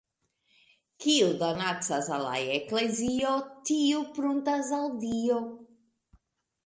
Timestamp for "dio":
5.05-5.39